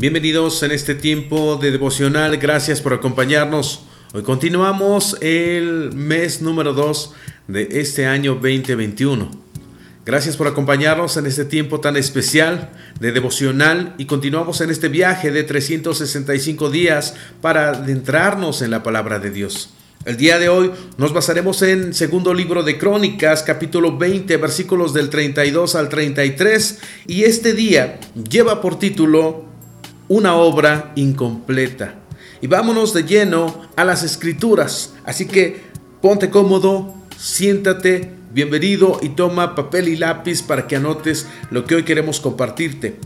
Bienvenidos 0.00 0.62
en 0.62 0.70
este 0.70 0.94
tiempo 0.94 1.56
de 1.60 1.72
devocional, 1.72 2.38
gracias 2.38 2.80
por 2.80 2.94
acompañarnos. 2.94 3.82
Hoy 4.14 4.22
continuamos 4.22 5.18
el 5.20 5.92
mes 5.92 6.40
número 6.40 6.72
2 6.72 7.12
de 7.48 7.68
este 7.72 8.06
año 8.06 8.32
2021. 8.36 9.30
Gracias 10.06 10.38
por 10.38 10.46
acompañarnos 10.46 11.18
en 11.18 11.26
este 11.26 11.44
tiempo 11.44 11.80
tan 11.80 11.98
especial 11.98 12.70
de 12.98 13.12
devocional 13.12 13.94
y 13.98 14.06
continuamos 14.06 14.62
en 14.62 14.70
este 14.70 14.88
viaje 14.88 15.32
de 15.32 15.42
365 15.42 16.70
días 16.70 17.14
para 17.42 17.68
adentrarnos 17.68 18.62
en 18.62 18.70
la 18.70 18.82
palabra 18.82 19.18
de 19.18 19.30
Dios. 19.30 19.74
El 20.06 20.16
día 20.16 20.38
de 20.38 20.48
hoy 20.48 20.70
nos 20.96 21.12
basaremos 21.12 21.60
en 21.60 21.92
segundo 21.92 22.32
libro 22.32 22.62
de 22.62 22.78
Crónicas, 22.78 23.42
capítulo 23.42 23.98
20, 23.98 24.34
versículos 24.38 24.94
del 24.94 25.10
32 25.10 25.74
al 25.74 25.90
33, 25.90 26.78
y 27.06 27.24
este 27.24 27.52
día 27.52 28.00
lleva 28.30 28.62
por 28.62 28.78
título 28.78 29.49
Una 30.10 30.34
obra 30.34 30.90
incompleta. 30.96 31.94
Y 32.40 32.48
vámonos 32.48 32.92
de 32.92 33.04
lleno 33.04 33.62
a 33.76 33.84
las 33.84 34.02
escrituras. 34.02 34.92
Así 35.04 35.28
que 35.28 35.62
ponte 36.02 36.30
cómodo, 36.30 36.96
siéntate, 37.16 38.10
bienvenido 38.32 38.98
y 39.02 39.10
toma 39.10 39.54
papel 39.54 39.86
y 39.86 39.94
lápiz 39.94 40.42
para 40.42 40.66
que 40.66 40.74
anotes 40.74 41.28
lo 41.52 41.64
que 41.64 41.76
hoy 41.76 41.84
queremos 41.84 42.18
compartirte. 42.18 42.96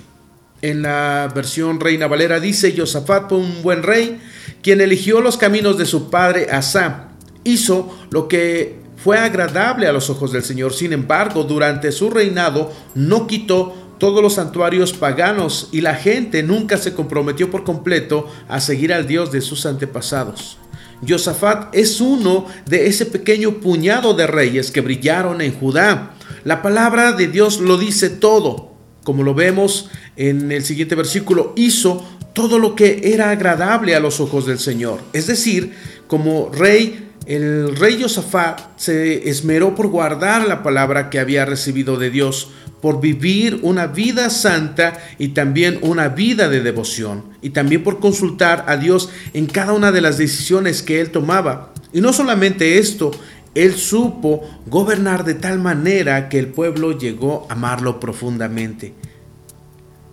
En 0.63 0.81
la 0.81 1.31
versión 1.35 1.79
Reina 1.79 2.07
Valera 2.07 2.41
dice, 2.41 2.75
Josafat 2.75 3.29
fue 3.29 3.37
un 3.37 3.63
buen 3.63 3.83
rey, 3.83 4.19
quien 4.63 4.81
eligió 4.81 5.21
los 5.21 5.37
caminos 5.37 5.77
de 5.77 5.85
su 5.85 6.09
padre 6.09 6.47
Asa. 6.51 7.11
Hizo 7.45 7.95
lo 8.09 8.29
que 8.29 8.79
fue 8.97 9.19
agradable 9.19 9.87
a 9.87 9.93
los 9.93 10.09
ojos 10.09 10.33
del 10.33 10.43
Señor. 10.43 10.73
Sin 10.73 10.95
embargo, 10.95 11.45
durante 11.45 11.93
su 11.93 12.09
reinado 12.09 12.73
no 12.95 13.27
quitó 13.27 13.84
todos 13.99 14.23
los 14.23 14.35
santuarios 14.35 14.93
paganos 14.93 15.69
y 15.73 15.81
la 15.81 15.95
gente 15.95 16.43
nunca 16.43 16.77
se 16.77 16.95
comprometió 16.95 17.51
por 17.51 17.65
completo 17.65 18.29
a 18.49 18.61
seguir 18.61 18.93
al 18.93 19.07
Dios 19.07 19.33
de 19.33 19.41
sus 19.41 19.67
antepasados. 19.67 20.59
Josafat 21.07 21.75
es 21.75 22.01
uno 22.01 22.47
de 22.67 22.87
ese 22.87 23.07
pequeño 23.07 23.55
puñado 23.61 24.15
de 24.15 24.27
reyes 24.27 24.71
que 24.71 24.81
brillaron 24.81 25.41
en 25.41 25.53
Judá. 25.55 26.15
La 26.45 26.63
palabra 26.63 27.13
de 27.13 27.29
Dios 27.29 27.61
lo 27.61 27.77
dice 27.79 28.11
todo. 28.11 28.73
Como 29.03 29.23
lo 29.23 29.35
vemos 29.35 29.91
en 30.17 30.51
el 30.51 30.65
siguiente 30.65 30.95
versículo, 30.95 31.53
hizo 31.57 32.05
todo 32.33 32.59
lo 32.59 32.75
que 32.75 33.01
era 33.05 33.31
agradable 33.31 33.95
a 33.95 34.01
los 34.01 34.21
ojos 34.21 34.47
del 34.47 34.59
Señor. 34.59 35.01
Es 35.13 35.27
decir, 35.27 35.75
como 36.07 36.51
rey, 36.53 37.11
el 37.27 37.77
rey 37.77 38.01
Josafat 38.01 38.61
se 38.77 39.29
esmeró 39.29 39.75
por 39.75 39.89
guardar 39.89 40.47
la 40.47 40.63
palabra 40.63 41.11
que 41.11 41.19
había 41.19 41.45
recibido 41.45 41.97
de 41.97 42.11
Dios, 42.11 42.51
por 42.85 43.01
vivir 43.01 43.61
una 43.63 43.87
vida 43.87 44.29
santa 44.29 44.99
y 45.19 45.29
también 45.29 45.79
una 45.81 46.09
vida 46.09 46.51
de 46.51 46.61
devoción, 46.61 47.25
y 47.41 47.49
también 47.49 47.83
por 47.83 47.99
consultar 47.99 48.67
a 48.69 48.77
Dios 48.77 49.09
en 49.33 49.47
cada 49.47 49.73
una 49.73 49.91
de 49.91 50.03
las 50.03 50.19
decisiones 50.19 50.83
que 50.83 51.01
él 51.01 51.09
tomaba. 51.09 51.73
Y 51.95 52.03
no 52.03 52.13
solamente 52.13 52.77
esto, 52.77 53.11
él 53.55 53.73
supo 53.73 54.43
gobernar 54.67 55.25
de 55.25 55.33
tal 55.33 55.61
manera 55.61 56.29
que 56.29 56.39
el 56.39 56.49
pueblo 56.49 56.99
llegó 56.99 57.47
a 57.49 57.55
amarlo 57.55 58.01
profundamente. 58.01 58.93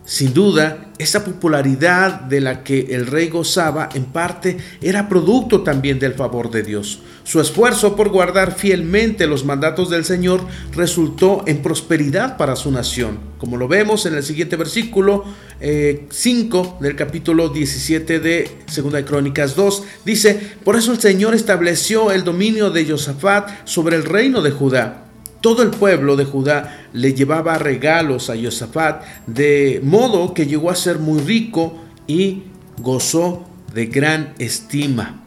Sin 0.03 0.34
duda, 0.34 0.91
esa 0.97 1.23
popularidad 1.23 2.22
de 2.22 2.41
la 2.41 2.63
que 2.63 2.88
el 2.89 3.06
rey 3.06 3.29
gozaba 3.29 3.88
en 3.94 4.06
parte 4.06 4.57
era 4.81 5.07
producto 5.07 5.62
también 5.62 6.00
del 6.00 6.16
favor 6.16 6.50
de 6.50 6.63
Dios. 6.63 7.01
Su 7.23 7.39
esfuerzo 7.39 7.95
por 7.95 8.09
guardar 8.09 8.56
fielmente 8.56 9.28
los 9.28 9.45
mandatos 9.45 9.91
del 9.91 10.03
Señor 10.03 10.41
resultó 10.73 11.44
en 11.45 11.61
prosperidad 11.61 12.35
para 12.35 12.56
su 12.56 12.72
nación, 12.72 13.19
como 13.38 13.57
lo 13.57 13.67
vemos 13.67 14.07
en 14.07 14.16
el 14.16 14.23
siguiente 14.23 14.56
versículo 14.56 15.23
5 15.59 15.59
eh, 15.61 16.84
del 16.84 16.95
capítulo 16.95 17.50
17 17.50 18.19
de 18.19 18.57
2 18.75 19.03
Crónicas 19.06 19.56
2. 19.56 19.84
Dice, 20.03 20.56
por 20.63 20.75
eso 20.75 20.94
el 20.94 21.00
Señor 21.00 21.35
estableció 21.35 22.11
el 22.11 22.23
dominio 22.23 22.72
de 22.72 22.90
Josafat 22.90 23.66
sobre 23.66 23.97
el 23.97 24.03
reino 24.03 24.41
de 24.41 24.50
Judá 24.50 25.10
todo 25.41 25.63
el 25.63 25.72
pueblo 25.72 26.16
de 26.16 26.25
Judá 26.25 26.88
le 26.94 27.13
llevaba 27.13 27.57
regalos 27.57 28.29
a 28.29 28.35
Josafat, 28.41 29.03
de 29.28 29.81
modo 29.84 30.34
que 30.34 30.46
llegó 30.46 30.69
a 30.69 30.75
ser 30.75 31.00
muy 31.00 31.19
rico 31.19 31.78
y 32.07 32.44
gozó 32.78 33.44
de 33.74 33.88
gran 33.88 34.34
estima. 34.38 35.24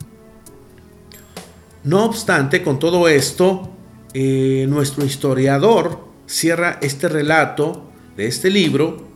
No 1.82 2.04
obstante, 2.04 2.62
con 2.62 2.78
todo 2.78 3.08
esto, 3.08 3.70
eh, 4.14 4.66
nuestro 4.68 5.04
historiador 5.04 6.04
cierra 6.26 6.78
este 6.80 7.08
relato 7.08 7.90
de 8.16 8.26
este 8.26 8.48
libro 8.48 9.08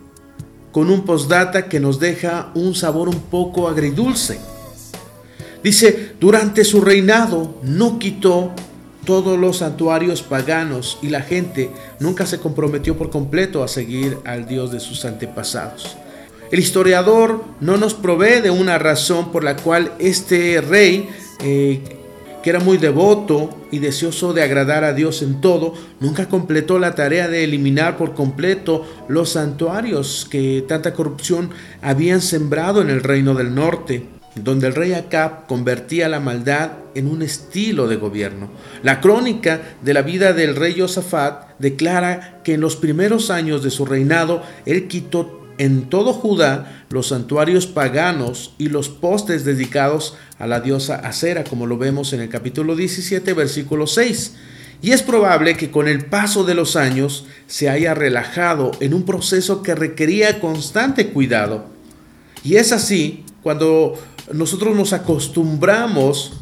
con 0.72 0.90
un 0.90 1.04
postdata 1.04 1.68
que 1.68 1.80
nos 1.80 1.98
deja 1.98 2.50
un 2.54 2.74
sabor 2.74 3.08
un 3.08 3.20
poco 3.22 3.68
agridulce. 3.68 4.38
Dice, 5.62 6.12
durante 6.20 6.64
su 6.64 6.80
reinado 6.80 7.58
no 7.62 7.98
quitó 7.98 8.52
todos 9.08 9.38
los 9.38 9.56
santuarios 9.56 10.20
paganos 10.22 10.98
y 11.00 11.08
la 11.08 11.22
gente 11.22 11.70
nunca 11.98 12.26
se 12.26 12.40
comprometió 12.40 12.98
por 12.98 13.08
completo 13.08 13.64
a 13.64 13.68
seguir 13.68 14.18
al 14.26 14.46
Dios 14.46 14.70
de 14.70 14.80
sus 14.80 15.06
antepasados. 15.06 15.96
El 16.52 16.58
historiador 16.58 17.42
no 17.58 17.78
nos 17.78 17.94
provee 17.94 18.42
de 18.42 18.50
una 18.50 18.76
razón 18.76 19.32
por 19.32 19.44
la 19.44 19.56
cual 19.56 19.94
este 19.98 20.60
rey, 20.60 21.08
eh, 21.42 21.80
que 22.42 22.50
era 22.50 22.60
muy 22.60 22.76
devoto 22.76 23.48
y 23.70 23.78
deseoso 23.78 24.34
de 24.34 24.42
agradar 24.42 24.84
a 24.84 24.92
Dios 24.92 25.22
en 25.22 25.40
todo, 25.40 25.72
nunca 26.00 26.28
completó 26.28 26.78
la 26.78 26.94
tarea 26.94 27.28
de 27.28 27.44
eliminar 27.44 27.96
por 27.96 28.12
completo 28.12 28.84
los 29.08 29.30
santuarios 29.30 30.28
que 30.30 30.62
tanta 30.68 30.92
corrupción 30.92 31.48
habían 31.80 32.20
sembrado 32.20 32.82
en 32.82 32.90
el 32.90 33.02
reino 33.02 33.32
del 33.32 33.54
norte 33.54 34.17
donde 34.44 34.68
el 34.68 34.74
rey 34.74 34.92
Acab 34.92 35.46
convertía 35.46 36.08
la 36.08 36.20
maldad 36.20 36.72
en 36.94 37.06
un 37.06 37.22
estilo 37.22 37.88
de 37.88 37.96
gobierno. 37.96 38.50
La 38.82 39.00
crónica 39.00 39.76
de 39.82 39.94
la 39.94 40.02
vida 40.02 40.32
del 40.32 40.56
rey 40.56 40.74
Josafat 40.78 41.58
declara 41.58 42.40
que 42.44 42.54
en 42.54 42.60
los 42.60 42.76
primeros 42.76 43.30
años 43.30 43.62
de 43.62 43.70
su 43.70 43.86
reinado 43.86 44.42
él 44.66 44.88
quitó 44.88 45.38
en 45.58 45.90
todo 45.90 46.12
Judá 46.12 46.84
los 46.90 47.08
santuarios 47.08 47.66
paganos 47.66 48.54
y 48.58 48.68
los 48.68 48.88
postes 48.88 49.44
dedicados 49.44 50.16
a 50.38 50.46
la 50.46 50.60
diosa 50.60 50.96
Acera, 50.96 51.44
como 51.44 51.66
lo 51.66 51.76
vemos 51.76 52.12
en 52.12 52.20
el 52.20 52.28
capítulo 52.28 52.76
17, 52.76 53.32
versículo 53.34 53.86
6. 53.86 54.36
Y 54.80 54.92
es 54.92 55.02
probable 55.02 55.56
que 55.56 55.70
con 55.70 55.88
el 55.88 56.04
paso 56.06 56.44
de 56.44 56.54
los 56.54 56.76
años 56.76 57.26
se 57.48 57.68
haya 57.68 57.94
relajado 57.94 58.70
en 58.78 58.94
un 58.94 59.04
proceso 59.04 59.62
que 59.62 59.74
requería 59.74 60.40
constante 60.40 61.08
cuidado. 61.08 61.66
Y 62.44 62.56
es 62.56 62.70
así 62.70 63.24
cuando 63.42 63.98
nosotros 64.32 64.76
nos 64.76 64.92
acostumbramos 64.92 66.32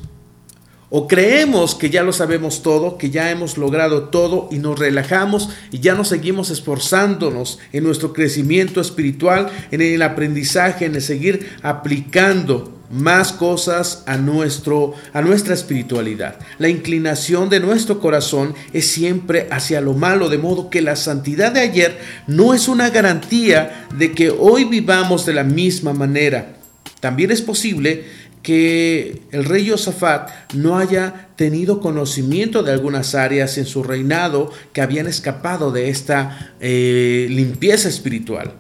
o 0.89 1.09
creemos 1.09 1.75
que 1.75 1.91
ya 1.91 2.03
lo 2.03 2.13
sabemos 2.13 2.63
todo, 2.63 2.97
que 2.97 3.11
ya 3.11 3.31
hemos 3.31 3.59
logrado 3.59 4.05
todo 4.05 4.49
y 4.53 4.59
nos 4.59 4.79
relajamos 4.79 5.51
y 5.73 5.81
ya 5.81 5.95
no 5.95 6.05
seguimos 6.05 6.51
esforzándonos 6.51 7.59
en 7.73 7.85
nuestro 7.85 8.13
crecimiento 8.13 8.81
espiritual, 8.81 9.49
en 9.73 9.83
el 9.83 10.01
aprendizaje, 10.03 10.85
en 10.85 10.95
el 10.95 11.03
seguir 11.03 11.57
aplicando 11.63 12.73
más 12.89 13.33
cosas 13.33 14.05
a, 14.07 14.17
nuestro, 14.17 14.95
a 15.13 15.23
nuestra 15.23 15.55
espiritualidad. 15.55 16.39
La 16.59 16.69
inclinación 16.69 17.49
de 17.49 17.59
nuestro 17.59 18.01
corazón 18.01 18.55
es 18.73 18.87
siempre 18.87 19.49
hacia 19.51 19.81
lo 19.81 19.93
malo, 19.93 20.29
de 20.29 20.39
modo 20.39 20.71
que 20.71 20.83
la 20.83 20.95
santidad 20.95 21.51
de 21.51 21.61
ayer 21.61 21.99
no 22.29 22.55
es 22.55 22.69
una 22.69 22.91
garantía 22.91 23.89
de 23.99 24.13
que 24.13 24.31
hoy 24.31 24.65
vivamos 24.65 25.27
de 25.27 25.35
la 25.35 25.43
misma 25.43 25.93
manera. 25.93 26.57
También 27.01 27.31
es 27.31 27.43
posible 27.43 28.05
que 28.43 29.23
el 29.33 29.45
rey 29.45 29.69
Josafat 29.69 30.31
no 30.55 30.79
haya 30.79 31.31
tenido 31.35 31.81
conocimiento 31.81 32.63
de 32.63 32.71
algunas 32.71 33.17
áreas 33.17 33.59
en 33.59 33.67
su 33.67 33.83
reinado 33.83 34.53
que 34.73 34.81
habían 34.81 35.09
escapado 35.09 35.73
de 35.73 35.89
esta 35.89 36.55
eh, 36.61 37.27
limpieza 37.29 37.89
espiritual. 37.89 38.55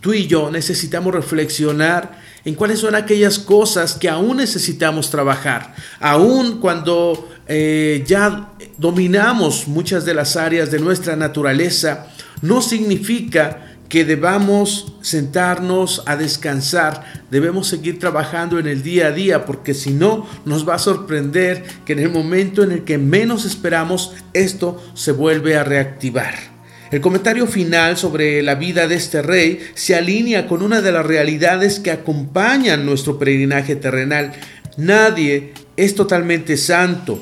Tú 0.00 0.12
y 0.12 0.26
yo 0.26 0.50
necesitamos 0.50 1.14
reflexionar 1.14 2.20
en 2.44 2.56
cuáles 2.56 2.80
son 2.80 2.96
aquellas 2.96 3.38
cosas 3.38 3.94
que 3.94 4.08
aún 4.08 4.38
necesitamos 4.38 5.08
trabajar, 5.08 5.74
aún 6.00 6.58
cuando 6.60 7.30
eh, 7.46 8.02
ya 8.06 8.54
dominamos 8.76 9.68
muchas 9.68 10.04
de 10.04 10.14
las 10.14 10.36
áreas 10.36 10.70
de 10.70 10.80
nuestra 10.80 11.14
naturaleza, 11.14 12.08
no 12.42 12.60
significa 12.60 13.73
que 13.94 14.04
debamos 14.04 14.92
sentarnos 15.02 16.02
a 16.06 16.16
descansar, 16.16 17.04
debemos 17.30 17.68
seguir 17.68 18.00
trabajando 18.00 18.58
en 18.58 18.66
el 18.66 18.82
día 18.82 19.06
a 19.06 19.12
día, 19.12 19.46
porque 19.46 19.72
si 19.72 19.90
no, 19.90 20.28
nos 20.44 20.68
va 20.68 20.74
a 20.74 20.78
sorprender 20.80 21.62
que 21.84 21.92
en 21.92 22.00
el 22.00 22.10
momento 22.10 22.64
en 22.64 22.72
el 22.72 22.82
que 22.82 22.98
menos 22.98 23.44
esperamos, 23.44 24.12
esto 24.32 24.82
se 24.94 25.12
vuelve 25.12 25.56
a 25.56 25.62
reactivar. 25.62 26.34
El 26.90 27.00
comentario 27.00 27.46
final 27.46 27.96
sobre 27.96 28.42
la 28.42 28.56
vida 28.56 28.88
de 28.88 28.96
este 28.96 29.22
rey 29.22 29.60
se 29.74 29.94
alinea 29.94 30.48
con 30.48 30.62
una 30.62 30.80
de 30.80 30.90
las 30.90 31.06
realidades 31.06 31.78
que 31.78 31.92
acompañan 31.92 32.84
nuestro 32.84 33.16
peregrinaje 33.16 33.76
terrenal. 33.76 34.32
Nadie 34.76 35.54
es 35.76 35.94
totalmente 35.94 36.56
santo. 36.56 37.20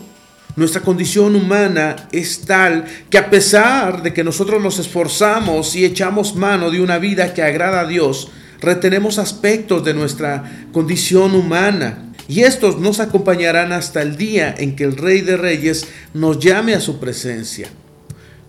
Nuestra 0.55 0.83
condición 0.83 1.35
humana 1.35 1.97
es 2.13 2.43
tal 2.43 2.85
que 3.09 3.17
a 3.17 3.31
pesar 3.31 4.03
de 4.03 4.13
que 4.13 4.23
nosotros 4.23 4.63
nos 4.63 4.79
esforzamos 4.79 5.75
y 5.75 5.85
echamos 5.87 6.37
mano 6.37 6.71
de 6.71 6.83
una 6.83 6.99
vida 6.99 7.33
que 7.33 7.43
agrada 7.43 7.81
a 7.81 7.87
Dios, 7.87 8.31
retenemos 8.61 9.19
aspectos 9.19 9.83
de 9.83 9.95
nuestra 9.95 10.67
condición 10.73 11.35
humana. 11.35 12.13
Y 12.29 12.43
estos 12.43 12.79
nos 12.79 13.01
acompañarán 13.01 13.73
hasta 13.73 14.03
el 14.03 14.17
día 14.17 14.55
en 14.57 14.77
que 14.77 14.85
el 14.85 14.97
Rey 14.97 15.23
de 15.23 15.39
Reyes 15.39 15.87
nos 16.13 16.39
llame 16.39 16.75
a 16.75 16.81
su 16.81 17.01
presencia. 17.01 17.71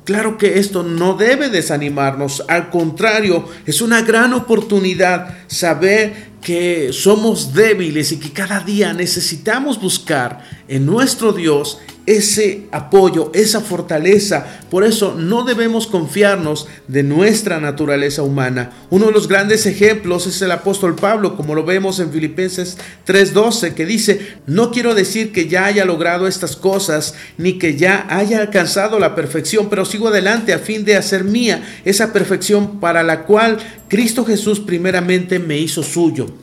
Claro 0.03 0.37
que 0.37 0.59
esto 0.59 0.83
no 0.83 1.13
debe 1.13 1.47
desanimarnos, 1.47 2.43
al 2.49 2.69
contrario, 2.69 3.47
es 3.65 3.81
una 3.81 4.01
gran 4.01 4.33
oportunidad 4.33 5.37
saber 5.47 6.33
que 6.41 6.91
somos 6.91 7.53
débiles 7.53 8.11
y 8.11 8.17
que 8.17 8.33
cada 8.33 8.59
día 8.59 8.91
necesitamos 8.91 9.79
buscar 9.79 10.43
en 10.67 10.85
nuestro 10.85 11.31
Dios 11.31 11.79
ese 12.05 12.67
apoyo, 12.71 13.31
esa 13.33 13.61
fortaleza. 13.61 14.45
Por 14.69 14.83
eso 14.83 15.15
no 15.17 15.43
debemos 15.43 15.87
confiarnos 15.87 16.67
de 16.87 17.03
nuestra 17.03 17.59
naturaleza 17.59 18.23
humana. 18.23 18.71
Uno 18.89 19.07
de 19.07 19.11
los 19.11 19.27
grandes 19.27 19.65
ejemplos 19.65 20.27
es 20.27 20.41
el 20.41 20.51
apóstol 20.51 20.95
Pablo, 20.95 21.35
como 21.35 21.55
lo 21.55 21.63
vemos 21.63 21.99
en 21.99 22.11
Filipenses 22.11 22.77
3:12, 23.05 23.73
que 23.73 23.85
dice, 23.85 24.35
no 24.47 24.71
quiero 24.71 24.95
decir 24.95 25.31
que 25.31 25.47
ya 25.47 25.65
haya 25.65 25.85
logrado 25.85 26.27
estas 26.27 26.55
cosas, 26.55 27.13
ni 27.37 27.57
que 27.57 27.77
ya 27.77 28.05
haya 28.09 28.39
alcanzado 28.39 28.99
la 28.99 29.15
perfección, 29.15 29.69
pero 29.69 29.85
sigo 29.85 30.09
adelante 30.09 30.53
a 30.53 30.59
fin 30.59 30.85
de 30.85 30.97
hacer 30.97 31.23
mía 31.23 31.63
esa 31.85 32.11
perfección 32.11 32.79
para 32.79 33.03
la 33.03 33.23
cual 33.23 33.57
Cristo 33.87 34.25
Jesús 34.25 34.59
primeramente 34.59 35.39
me 35.39 35.57
hizo 35.57 35.83
suyo. 35.83 36.42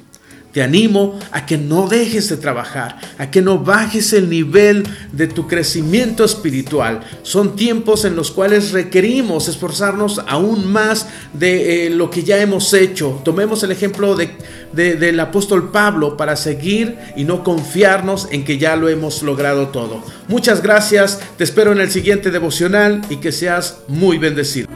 Te 0.53 0.63
animo 0.63 1.19
a 1.31 1.47
que 1.47 1.59
no 1.59 1.87
dejes 1.87 2.29
de 2.29 2.37
trabajar, 2.37 2.99
a 3.19 3.31
que 3.31 3.41
no 3.41 3.59
bajes 3.59 4.13
el 4.13 4.29
nivel 4.29 4.83
de 5.13 5.29
tu 5.29 5.47
crecimiento 5.47 6.25
espiritual. 6.25 7.01
Son 7.23 7.55
tiempos 7.55 8.05
en 8.05 8.17
los 8.17 8.33
cuales 8.33 8.73
requerimos 8.73 9.49
esforzarnos 9.49 10.21
aún 10.27 10.71
más 10.71 11.07
de 11.33 11.87
eh, 11.87 11.91
lo 11.91 12.11
que 12.11 12.25
ya 12.25 12.39
hemos 12.39 12.73
hecho. 12.75 13.21
Tomemos 13.25 13.63
el 13.63 13.71
ejemplo 13.71 14.17
de, 14.17 14.31
del 14.73 15.21
apóstol 15.21 15.71
Pablo 15.71 16.17
para 16.17 16.35
seguir 16.35 16.99
y 17.17 17.25
no 17.25 17.45
confiarnos 17.45 18.29
en 18.33 18.45
que 18.45 18.59
ya 18.59 18.75
lo 18.75 18.89
hemos 18.89 19.23
logrado 19.23 19.69
todo. 19.69 20.03
Muchas 20.27 20.63
gracias, 20.63 21.21
te 21.37 21.45
espero 21.45 21.73
en 21.73 21.81
el 21.81 21.91
siguiente 21.91 22.31
devocional 22.31 23.03
y 23.09 23.17
que 23.17 23.31
seas 23.31 23.79
muy 23.89 24.19
bendecido. 24.19 24.69